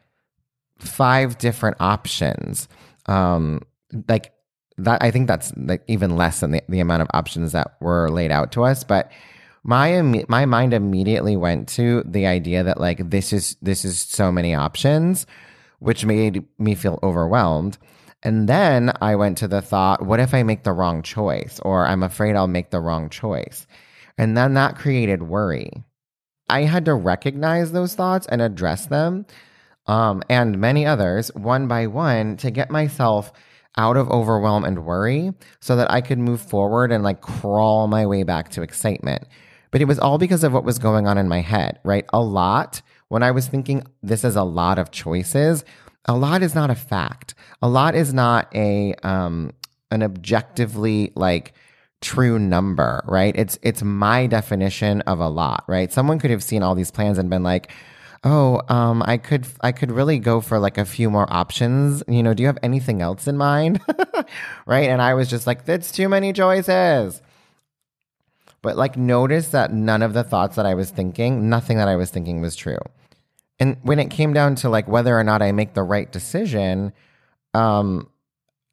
five 0.80 1.38
different 1.38 1.78
options. 1.80 2.68
Um, 3.06 3.62
like 4.06 4.34
that, 4.76 5.02
I 5.02 5.10
think 5.10 5.28
that's 5.28 5.50
like 5.56 5.82
even 5.88 6.14
less 6.18 6.40
than 6.40 6.50
the, 6.50 6.62
the 6.68 6.80
amount 6.80 7.00
of 7.00 7.08
options 7.14 7.52
that 7.52 7.78
were 7.80 8.10
laid 8.10 8.30
out 8.30 8.52
to 8.52 8.64
us. 8.64 8.84
But 8.84 9.10
my 9.62 10.02
my 10.28 10.44
mind 10.44 10.74
immediately 10.74 11.38
went 11.38 11.70
to 11.70 12.02
the 12.04 12.26
idea 12.26 12.64
that 12.64 12.78
like 12.78 13.08
this 13.08 13.32
is 13.32 13.56
this 13.62 13.86
is 13.86 13.98
so 13.98 14.30
many 14.30 14.54
options, 14.54 15.24
which 15.78 16.04
made 16.04 16.44
me 16.58 16.74
feel 16.74 16.98
overwhelmed. 17.02 17.78
And 18.24 18.48
then 18.48 18.92
I 19.02 19.16
went 19.16 19.38
to 19.38 19.48
the 19.48 19.60
thought, 19.60 20.04
what 20.04 20.18
if 20.18 20.32
I 20.32 20.42
make 20.42 20.62
the 20.62 20.72
wrong 20.72 21.02
choice? 21.02 21.60
Or 21.62 21.86
I'm 21.86 22.02
afraid 22.02 22.34
I'll 22.34 22.46
make 22.46 22.70
the 22.70 22.80
wrong 22.80 23.10
choice. 23.10 23.66
And 24.16 24.36
then 24.36 24.54
that 24.54 24.76
created 24.76 25.22
worry. 25.22 25.70
I 26.48 26.62
had 26.62 26.86
to 26.86 26.94
recognize 26.94 27.72
those 27.72 27.94
thoughts 27.94 28.26
and 28.26 28.40
address 28.40 28.86
them, 28.86 29.26
um, 29.86 30.22
and 30.28 30.58
many 30.58 30.86
others 30.86 31.30
one 31.34 31.68
by 31.68 31.86
one 31.86 32.36
to 32.38 32.50
get 32.50 32.70
myself 32.70 33.32
out 33.76 33.96
of 33.96 34.10
overwhelm 34.10 34.64
and 34.64 34.84
worry 34.84 35.32
so 35.60 35.76
that 35.76 35.90
I 35.90 36.00
could 36.00 36.18
move 36.18 36.40
forward 36.40 36.92
and 36.92 37.02
like 37.02 37.20
crawl 37.20 37.88
my 37.88 38.06
way 38.06 38.22
back 38.22 38.50
to 38.50 38.62
excitement. 38.62 39.24
But 39.70 39.80
it 39.80 39.86
was 39.86 39.98
all 39.98 40.18
because 40.18 40.44
of 40.44 40.52
what 40.52 40.64
was 40.64 40.78
going 40.78 41.06
on 41.06 41.18
in 41.18 41.28
my 41.28 41.40
head, 41.40 41.80
right? 41.82 42.04
A 42.12 42.20
lot, 42.20 42.80
when 43.08 43.22
I 43.22 43.32
was 43.32 43.48
thinking 43.48 43.84
this 44.02 44.22
is 44.22 44.36
a 44.36 44.44
lot 44.44 44.78
of 44.78 44.92
choices, 44.92 45.64
a 46.06 46.14
lot 46.16 46.42
is 46.42 46.54
not 46.54 46.70
a 46.70 46.74
fact. 46.74 47.34
A 47.62 47.68
lot 47.68 47.94
is 47.94 48.12
not 48.12 48.54
a 48.54 48.94
um 49.02 49.52
an 49.90 50.02
objectively 50.02 51.12
like 51.14 51.54
true 52.00 52.38
number, 52.38 53.02
right? 53.06 53.34
It's 53.36 53.58
it's 53.62 53.82
my 53.82 54.26
definition 54.26 55.00
of 55.02 55.20
a 55.20 55.28
lot, 55.28 55.64
right? 55.66 55.92
Someone 55.92 56.18
could 56.18 56.30
have 56.30 56.42
seen 56.42 56.62
all 56.62 56.74
these 56.74 56.90
plans 56.90 57.16
and 57.18 57.30
been 57.30 57.42
like, 57.42 57.72
"Oh, 58.22 58.60
um 58.68 59.02
I 59.06 59.16
could 59.16 59.46
I 59.62 59.72
could 59.72 59.90
really 59.90 60.18
go 60.18 60.40
for 60.40 60.58
like 60.58 60.78
a 60.78 60.84
few 60.84 61.10
more 61.10 61.26
options. 61.32 62.02
You 62.08 62.22
know, 62.22 62.34
do 62.34 62.42
you 62.42 62.48
have 62.48 62.58
anything 62.62 63.00
else 63.00 63.26
in 63.26 63.36
mind?" 63.36 63.80
right? 64.66 64.88
And 64.90 65.00
I 65.00 65.14
was 65.14 65.30
just 65.30 65.46
like, 65.46 65.64
"That's 65.64 65.90
too 65.92 66.08
many 66.08 66.32
choices." 66.32 67.22
But 68.60 68.76
like 68.76 68.96
notice 68.96 69.48
that 69.48 69.72
none 69.72 70.02
of 70.02 70.14
the 70.14 70.24
thoughts 70.24 70.56
that 70.56 70.66
I 70.66 70.74
was 70.74 70.90
thinking, 70.90 71.50
nothing 71.50 71.76
that 71.76 71.88
I 71.88 71.96
was 71.96 72.10
thinking 72.10 72.40
was 72.40 72.56
true. 72.56 72.78
And 73.58 73.76
when 73.82 73.98
it 73.98 74.10
came 74.10 74.32
down 74.32 74.56
to 74.56 74.68
like 74.68 74.88
whether 74.88 75.18
or 75.18 75.24
not 75.24 75.42
I 75.42 75.52
make 75.52 75.74
the 75.74 75.82
right 75.82 76.10
decision, 76.10 76.92
um, 77.54 78.08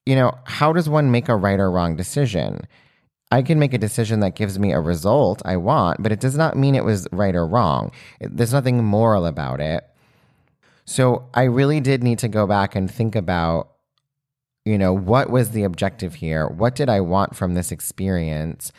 you 0.06 0.16
know, 0.16 0.38
how 0.46 0.74
does 0.74 0.90
one 0.90 1.12
make 1.12 1.30
a 1.30 1.36
right 1.36 1.60
or 1.60 1.70
wrong 1.70 1.96
decision? 1.96 2.62
I 3.32 3.42
can 3.42 3.60
make 3.60 3.74
a 3.74 3.78
decision 3.78 4.20
that 4.22 4.36
gives 4.36 4.60
me 4.60 4.74
a 4.74 4.80
result 4.80 5.42
I 5.46 5.56
want, 5.58 6.04
but 6.04 6.12
it 6.12 6.20
does 6.20 6.36
not 6.36 6.58
mean 6.58 6.76
it 6.76 6.84
was 6.84 7.08
right 7.12 7.36
or 7.36 7.48
wrong. 7.48 7.92
There's 8.20 8.52
nothing 8.52 8.84
moral 8.84 9.26
about 9.26 9.62
it. 9.62 9.88
So 10.86 11.30
I 11.34 11.44
really 11.44 11.80
did 11.80 12.04
need 12.04 12.20
to 12.20 12.28
go 12.28 12.46
back 12.46 12.76
and 12.76 12.92
think 12.92 13.16
about, 13.16 13.70
you 14.66 14.78
know, 14.78 14.94
what 14.94 15.30
was 15.30 15.52
the 15.52 15.64
objective 15.64 16.16
here? 16.16 16.48
What 16.48 16.76
did 16.76 16.90
I 16.90 17.00
want 17.00 17.36
from 17.36 17.54
this 17.54 17.72
experience? 17.72 18.74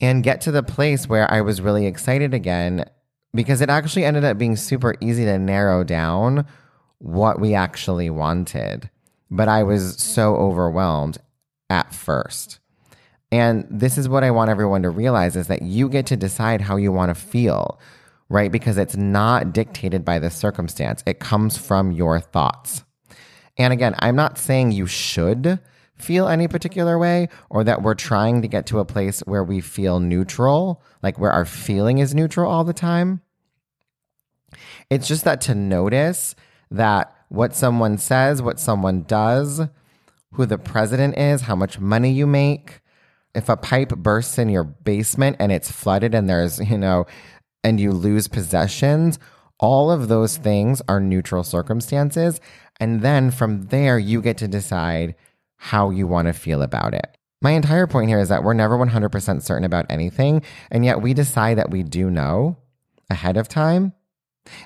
And 0.00 0.22
get 0.22 0.40
to 0.42 0.52
the 0.52 0.62
place 0.62 1.08
where 1.08 1.30
I 1.30 1.40
was 1.42 1.60
really 1.60 1.86
excited 1.86 2.32
again 2.32 2.84
because 3.34 3.60
it 3.60 3.70
actually 3.70 4.04
ended 4.04 4.24
up 4.24 4.38
being 4.38 4.56
super 4.56 4.94
easy 5.00 5.24
to 5.24 5.38
narrow 5.38 5.84
down 5.84 6.46
what 6.98 7.40
we 7.40 7.54
actually 7.54 8.10
wanted. 8.10 8.90
But 9.30 9.48
I 9.48 9.62
was 9.62 9.96
so 9.98 10.36
overwhelmed 10.36 11.18
at 11.70 11.94
first. 11.94 12.60
And 13.30 13.66
this 13.70 13.98
is 13.98 14.08
what 14.08 14.24
I 14.24 14.30
want 14.30 14.50
everyone 14.50 14.82
to 14.82 14.90
realize 14.90 15.36
is 15.36 15.48
that 15.48 15.62
you 15.62 15.88
get 15.88 16.06
to 16.06 16.16
decide 16.16 16.62
how 16.62 16.76
you 16.76 16.90
want 16.90 17.10
to 17.10 17.14
feel, 17.14 17.78
right? 18.30 18.50
Because 18.50 18.78
it's 18.78 18.96
not 18.96 19.52
dictated 19.52 20.04
by 20.04 20.18
the 20.18 20.30
circumstance. 20.30 21.02
It 21.04 21.20
comes 21.20 21.58
from 21.58 21.92
your 21.92 22.20
thoughts. 22.20 22.84
And 23.58 23.72
again, 23.72 23.94
I'm 23.98 24.16
not 24.16 24.38
saying 24.38 24.72
you 24.72 24.86
should 24.86 25.58
feel 25.98 26.28
any 26.28 26.48
particular 26.48 26.98
way 26.98 27.28
or 27.50 27.64
that 27.64 27.82
we're 27.82 27.94
trying 27.94 28.42
to 28.42 28.48
get 28.48 28.66
to 28.66 28.78
a 28.78 28.84
place 28.84 29.20
where 29.20 29.44
we 29.44 29.60
feel 29.60 30.00
neutral, 30.00 30.82
like 31.02 31.18
where 31.18 31.32
our 31.32 31.44
feeling 31.44 31.98
is 31.98 32.14
neutral 32.14 32.50
all 32.50 32.64
the 32.64 32.72
time. 32.72 33.20
It's 34.90 35.08
just 35.08 35.24
that 35.24 35.40
to 35.42 35.54
notice 35.54 36.34
that 36.70 37.14
what 37.28 37.54
someone 37.54 37.98
says, 37.98 38.40
what 38.40 38.58
someone 38.58 39.02
does, 39.02 39.60
who 40.32 40.46
the 40.46 40.58
president 40.58 41.18
is, 41.18 41.42
how 41.42 41.56
much 41.56 41.78
money 41.78 42.10
you 42.10 42.26
make, 42.26 42.80
if 43.34 43.48
a 43.48 43.56
pipe 43.56 43.90
bursts 43.90 44.38
in 44.38 44.48
your 44.48 44.64
basement 44.64 45.36
and 45.38 45.52
it's 45.52 45.70
flooded 45.70 46.14
and 46.14 46.28
there's, 46.28 46.58
you 46.70 46.78
know, 46.78 47.06
and 47.64 47.80
you 47.80 47.92
lose 47.92 48.28
possessions, 48.28 49.18
all 49.58 49.90
of 49.90 50.08
those 50.08 50.36
things 50.36 50.80
are 50.88 51.00
neutral 51.00 51.42
circumstances. 51.42 52.40
And 52.80 53.02
then 53.02 53.30
from 53.30 53.66
there, 53.66 53.98
you 53.98 54.22
get 54.22 54.38
to 54.38 54.48
decide 54.48 55.16
how 55.58 55.90
you 55.90 56.06
want 56.06 56.26
to 56.26 56.32
feel 56.32 56.62
about 56.62 56.94
it. 56.94 57.16
My 57.40 57.52
entire 57.52 57.86
point 57.86 58.08
here 58.08 58.18
is 58.18 58.30
that 58.30 58.42
we're 58.42 58.54
never 58.54 58.76
100% 58.76 59.42
certain 59.42 59.64
about 59.64 59.86
anything, 59.90 60.42
and 60.70 60.84
yet 60.84 61.02
we 61.02 61.14
decide 61.14 61.58
that 61.58 61.70
we 61.70 61.82
do 61.82 62.10
know 62.10 62.56
ahead 63.10 63.36
of 63.36 63.46
time, 63.46 63.92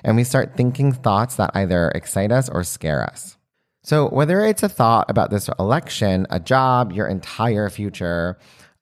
and 0.03 0.15
we 0.15 0.23
start 0.23 0.55
thinking 0.55 0.91
thoughts 0.91 1.35
that 1.35 1.51
either 1.53 1.89
excite 1.89 2.31
us 2.31 2.49
or 2.49 2.63
scare 2.63 3.03
us. 3.03 3.37
So, 3.83 4.09
whether 4.09 4.41
it's 4.45 4.63
a 4.63 4.69
thought 4.69 5.09
about 5.09 5.29
this 5.29 5.49
election, 5.59 6.25
a 6.29 6.39
job, 6.39 6.93
your 6.93 7.07
entire 7.07 7.69
future, 7.69 8.37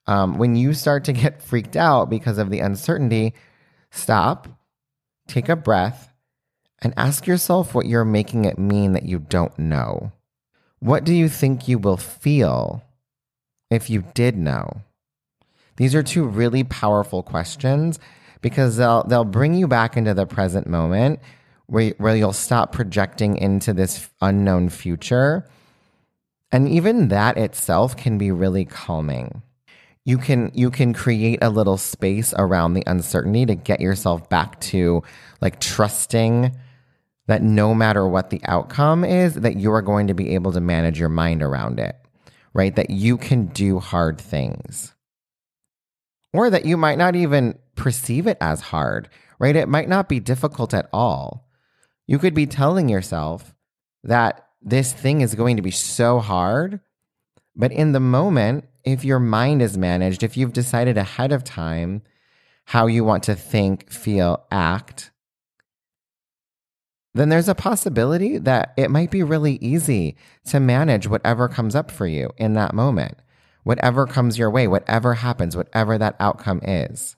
um, 0.08 0.38
when 0.38 0.56
you 0.56 0.74
start 0.74 1.04
to 1.06 1.14
get 1.14 1.42
freaked 1.42 1.76
out 1.76 2.10
because 2.10 2.38
of 2.38 2.50
the 2.50 2.60
uncertainty, 2.60 3.34
stop, 3.90 4.48
take 5.28 5.50
a 5.50 5.56
breath, 5.56 6.14
and 6.82 6.94
ask 6.98 7.28
yourself 7.28 7.74
what 7.74 7.88
you're 7.88 8.06
making 8.06 8.46
it 8.46 8.58
mean 8.58 8.94
that 8.94 9.04
you 9.04 9.20
don't 9.20 9.58
know. 9.58 10.12
What 10.82 11.04
do 11.04 11.14
you 11.14 11.30
think 11.30 11.68
you 11.68 11.78
will 11.78 11.96
feel 11.98 12.84
if 13.70 13.88
you 13.88 14.04
did 14.16 14.36
know? 14.36 14.82
These 15.78 15.94
are 15.94 16.02
two 16.02 16.26
really 16.26 16.64
powerful 16.64 17.22
questions 17.22 18.00
because 18.42 18.78
they'll 18.78 19.04
they'll 19.04 19.24
bring 19.24 19.54
you 19.54 19.68
back 19.68 19.96
into 19.96 20.16
the 20.16 20.26
present 20.26 20.66
moment 20.66 21.20
where, 21.68 21.92
where 22.00 22.16
you'll 22.16 22.34
stop 22.34 22.72
projecting 22.72 23.38
into 23.38 23.74
this 23.74 24.10
unknown 24.22 24.70
future. 24.70 25.48
And 26.52 26.68
even 26.68 27.10
that 27.10 27.38
itself 27.38 27.96
can 27.96 28.18
be 28.18 28.32
really 28.32 28.66
calming. 28.66 29.44
You 30.04 30.18
can 30.18 30.52
you 30.56 30.72
can 30.72 30.96
create 30.96 31.44
a 31.44 31.52
little 31.52 31.78
space 31.78 32.34
around 32.40 32.74
the 32.74 32.84
uncertainty 32.88 33.46
to 33.46 33.54
get 33.54 33.82
yourself 33.82 34.28
back 34.30 34.60
to 34.62 35.04
like 35.42 35.60
trusting 35.60 36.56
that 37.32 37.42
no 37.42 37.74
matter 37.74 38.06
what 38.06 38.30
the 38.30 38.42
outcome 38.44 39.06
is, 39.06 39.36
that 39.36 39.56
you 39.56 39.72
are 39.72 39.82
going 39.82 40.08
to 40.08 40.14
be 40.14 40.36
able 40.36 40.52
to 40.52 40.60
manage 40.60 41.00
your 41.00 41.08
mind 41.08 41.42
around 41.42 41.80
it, 41.80 41.96
right? 42.54 42.76
That 42.76 42.90
you 42.90 43.18
can 43.18 43.46
do 43.46 43.80
hard 43.80 44.20
things. 44.20 44.94
Or 46.34 46.50
that 46.50 46.66
you 46.66 46.76
might 46.76 46.98
not 46.98 47.16
even 47.16 47.58
perceive 47.76 48.28
it 48.28 48.38
as 48.42 48.60
hard, 48.60 49.08
right? 49.40 49.56
It 49.56 49.70
might 49.70 49.88
not 49.88 50.10
be 50.10 50.20
difficult 50.20 50.74
at 50.74 50.90
all. 50.92 51.48
You 52.06 52.20
could 52.20 52.34
be 52.34 52.48
telling 52.48 52.90
yourself 52.90 53.56
that 54.04 54.50
this 54.62 54.92
thing 54.92 55.22
is 55.22 55.34
going 55.34 55.56
to 55.56 55.62
be 55.64 55.72
so 55.72 56.20
hard, 56.20 56.82
but 57.56 57.72
in 57.72 57.94
the 57.94 58.02
moment, 58.02 58.66
if 58.84 59.06
your 59.06 59.20
mind 59.20 59.62
is 59.62 59.78
managed, 59.78 60.22
if 60.22 60.36
you've 60.36 60.52
decided 60.52 60.98
ahead 60.98 61.32
of 61.32 61.46
time 61.46 62.02
how 62.66 62.88
you 62.88 63.06
want 63.06 63.24
to 63.24 63.36
think, 63.36 63.90
feel, 63.90 64.46
act, 64.52 65.12
then 67.14 67.30
there's 67.30 67.50
a 67.50 67.56
possibility 67.56 68.38
that 68.38 68.74
it 68.78 68.90
might 68.90 69.12
be 69.12 69.24
really 69.24 69.56
easy 69.56 70.16
to 70.46 70.60
manage 70.60 71.08
whatever 71.08 71.50
comes 71.50 71.76
up 71.76 71.92
for 71.92 72.08
you 72.08 72.30
in 72.38 72.54
that 72.54 72.74
moment, 72.74 73.18
whatever 73.64 74.08
comes 74.08 74.38
your 74.38 74.50
way, 74.50 74.68
whatever 74.68 75.16
happens, 75.16 75.56
whatever 75.56 75.98
that 75.98 76.16
outcome 76.20 76.62
is. 76.64 77.18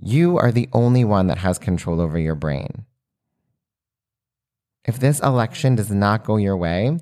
You 0.00 0.38
are 0.38 0.52
the 0.52 0.68
only 0.72 1.04
one 1.04 1.26
that 1.26 1.38
has 1.38 1.58
control 1.58 2.00
over 2.00 2.18
your 2.18 2.36
brain. 2.36 2.86
If 4.84 4.98
this 4.98 5.20
election 5.20 5.74
does 5.74 5.90
not 5.90 6.24
go 6.24 6.36
your 6.36 6.56
way, 6.56 6.98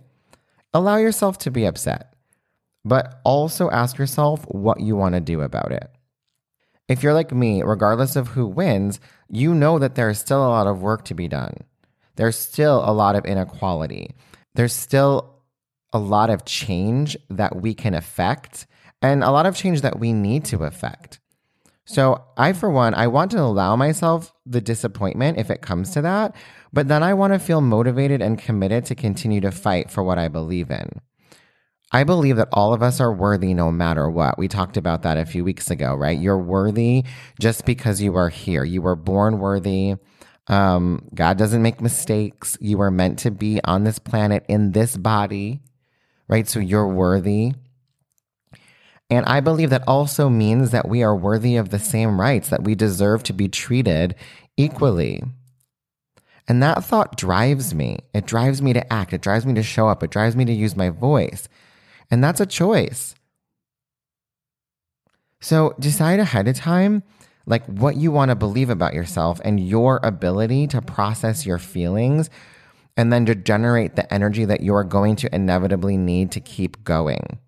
allow 0.73 0.97
yourself 0.97 1.39
to 1.39 1.51
be 1.51 1.65
upset, 1.65 2.15
but 2.85 3.21
also 3.25 3.71
ask 3.71 3.99
yourself 3.99 4.45
what 4.49 4.81
you 4.81 4.97
want 4.97 5.15
to 5.15 5.21
do 5.21 5.43
about 5.43 5.71
it. 5.71 5.91
If 6.89 7.03
you're 7.03 7.15
like 7.15 7.33
me, 7.33 7.63
regardless 7.63 8.17
of 8.17 8.29
who 8.29 8.47
wins, 8.47 8.99
you 9.29 9.55
know 9.55 9.79
that 9.79 9.95
there's 9.95 10.19
still 10.19 10.45
a 10.45 10.49
lot 10.49 10.67
of 10.67 10.81
work 10.81 11.05
to 11.07 11.15
be 11.15 11.29
done. 11.29 11.55
There's 12.17 12.37
still 12.37 12.83
a 12.85 12.93
lot 12.93 13.15
of 13.15 13.27
inequality. 13.27 14.15
There's 14.55 14.73
still 14.73 15.39
a 15.93 15.99
lot 15.99 16.31
of 16.31 16.45
change 16.45 17.17
that 17.31 17.57
we 17.57 17.75
can 17.75 17.95
affect 17.95 18.67
and 19.01 19.23
a 19.23 19.31
lot 19.31 19.47
of 19.47 19.55
change 19.55 19.83
that 19.83 19.99
we 19.99 20.13
need 20.13 20.45
to 20.47 20.65
affect. 20.65 21.21
So, 21.85 22.25
I, 22.37 22.53
for 22.53 22.69
one, 22.69 22.93
I 22.93 23.07
want 23.07 23.31
to 23.31 23.41
allow 23.41 23.75
myself 23.75 24.35
the 24.45 24.61
disappointment 24.61 25.39
if 25.39 25.51
it 25.51 25.63
comes 25.63 25.91
to 25.93 26.03
that, 26.03 26.35
but 26.71 26.89
then 26.89 27.03
I 27.03 27.15
want 27.15 27.33
to 27.33 27.39
feel 27.39 27.63
motivated 27.63 28.21
and 28.21 28.39
committed 28.39 28.85
to 28.87 28.95
continue 28.95 29.41
to 29.41 29.51
fight 29.51 29.91
for 29.91 30.03
what 30.03 30.19
I 30.19 30.29
believe 30.29 30.71
in. 30.71 31.01
I 31.91 32.05
believe 32.05 32.37
that 32.37 32.49
all 32.53 32.75
of 32.75 32.83
us 32.83 33.01
are 33.01 33.13
worthy 33.13 33.55
no 33.55 33.73
matter 33.73 34.11
what. 34.11 34.39
We 34.39 34.47
talked 34.47 34.77
about 34.77 35.03
that 35.03 35.17
a 35.17 35.25
few 35.25 35.43
weeks 35.43 35.71
ago, 35.71 35.95
right? 35.95 36.19
You're 36.19 36.39
worthy 36.39 37.05
just 37.41 37.65
because 37.65 38.03
you 38.03 38.15
are 38.17 38.29
here. 38.29 38.63
You 38.63 38.83
were 38.83 38.97
born 38.97 39.39
worthy. 39.39 39.95
Um, 40.49 41.09
God 41.15 41.39
doesn't 41.39 41.63
make 41.63 41.81
mistakes. 41.81 42.59
You 42.61 42.81
are 42.83 42.91
meant 42.91 43.19
to 43.21 43.31
be 43.31 43.61
on 43.65 43.85
this 43.85 43.99
planet 43.99 44.45
in 44.49 44.73
this 44.73 44.97
body, 44.97 45.61
right? 46.29 46.47
So 46.47 46.61
you're 46.61 46.89
worthy. 46.89 47.53
And 49.11 49.25
I 49.25 49.41
believe 49.41 49.71
that 49.71 49.89
also 49.89 50.29
means 50.29 50.71
that 50.71 50.89
we 50.89 51.03
are 51.03 51.17
worthy 51.17 51.57
of 51.57 51.71
the 51.71 51.79
same 51.79 52.21
rights, 52.21 52.51
that 52.51 52.65
we 52.65 52.75
deserve 52.75 53.23
to 53.25 53.33
be 53.33 53.49
treated 53.49 54.15
equally. 54.59 55.23
And 56.47 56.63
that 56.63 56.85
thought 56.85 57.17
drives 57.17 57.75
me. 57.75 58.01
It 58.13 58.27
drives 58.27 58.61
me 58.61 58.75
to 58.75 58.93
act. 58.93 59.15
It 59.15 59.23
drives 59.23 59.47
me 59.47 59.55
to 59.55 59.63
show 59.63 59.89
up. 59.89 60.03
It 60.03 60.11
drives 60.11 60.37
me 60.37 60.45
to 60.45 60.53
use 60.53 60.77
my 60.77 60.91
voice. 60.91 61.49
And 62.11 62.23
that's 62.23 62.41
a 62.41 62.47
choice. 62.47 63.15
So 65.41 65.75
decide 65.79 66.21
ahead 66.21 66.49
of 66.49 66.57
time 66.57 67.03
like 67.47 67.65
what 67.65 67.97
you 67.97 68.13
want 68.13 68.31
to 68.31 68.35
believe 68.35 68.69
about 68.69 68.93
yourself 68.93 69.41
and 69.43 69.59
your 69.59 70.01
ability 70.03 70.67
to 70.69 70.83
process 70.83 71.47
your 71.47 71.59
feelings 71.59 72.29
and 72.97 73.13
then 73.13 73.25
to 73.25 73.35
generate 73.35 73.97
the 73.97 74.13
energy 74.13 74.45
that 74.45 74.61
you're 74.61 74.85
going 74.85 75.17
to 75.17 75.35
inevitably 75.35 75.97
need 75.97 76.31
to 76.33 76.41
keep 76.41 76.85
going. 76.85 77.39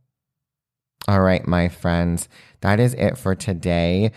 All 1.07 1.21
right, 1.21 1.47
my 1.47 1.69
friends, 1.69 2.29
that 2.61 2.81
is 2.81 2.95
it 2.95 3.19
for 3.19 3.35
today. 3.35 4.13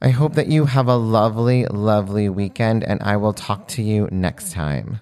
I 0.00 0.10
hope 0.10 0.34
that 0.34 0.46
you 0.46 0.66
have 0.66 0.86
a 0.86 0.96
lovely, 0.96 1.64
lovely 1.66 2.28
weekend, 2.28 2.84
and 2.84 3.02
I 3.02 3.16
will 3.16 3.32
talk 3.32 3.66
to 3.68 3.82
you 3.82 4.08
next 4.12 4.52
time. 4.52 5.00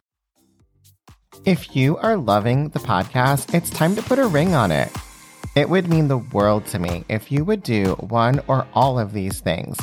If 1.46 1.76
you 1.76 1.96
are 1.98 2.16
loving 2.16 2.70
the 2.70 2.80
podcast, 2.80 3.54
it's 3.54 3.70
time 3.70 3.94
to 3.94 4.02
put 4.02 4.18
a 4.18 4.26
ring 4.26 4.56
on 4.56 4.72
it. 4.72 4.90
It 5.54 5.68
would 5.68 5.88
mean 5.88 6.08
the 6.08 6.18
world 6.18 6.66
to 6.66 6.80
me 6.80 7.04
if 7.08 7.30
you 7.30 7.44
would 7.44 7.62
do 7.62 7.92
one 8.00 8.40
or 8.48 8.66
all 8.74 8.98
of 8.98 9.12
these 9.12 9.38
things. 9.38 9.78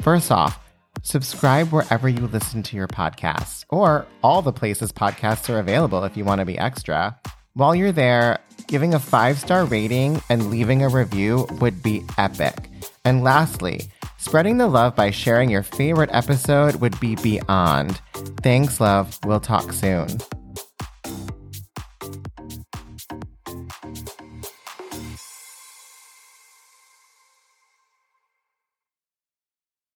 First 0.00 0.30
off, 0.30 0.60
subscribe 1.02 1.72
wherever 1.72 2.08
you 2.08 2.28
listen 2.28 2.62
to 2.62 2.76
your 2.76 2.86
podcasts, 2.86 3.64
or 3.68 4.06
all 4.22 4.42
the 4.42 4.52
places 4.52 4.92
podcasts 4.92 5.52
are 5.52 5.58
available 5.58 6.04
if 6.04 6.16
you 6.16 6.24
want 6.24 6.38
to 6.38 6.44
be 6.44 6.56
extra. 6.56 7.18
While 7.54 7.74
you're 7.74 7.90
there, 7.90 8.38
giving 8.68 8.94
a 8.94 9.00
five 9.00 9.40
star 9.40 9.64
rating 9.64 10.22
and 10.30 10.50
leaving 10.50 10.84
a 10.84 10.88
review 10.88 11.48
would 11.60 11.82
be 11.82 12.04
epic. 12.16 12.70
And 13.04 13.24
lastly, 13.24 13.90
spreading 14.18 14.58
the 14.58 14.68
love 14.68 14.94
by 14.94 15.10
sharing 15.10 15.50
your 15.50 15.64
favorite 15.64 16.10
episode 16.12 16.76
would 16.76 17.00
be 17.00 17.16
beyond. 17.16 18.00
Thanks, 18.40 18.80
love. 18.80 19.18
We'll 19.24 19.40
talk 19.40 19.72
soon. 19.72 20.06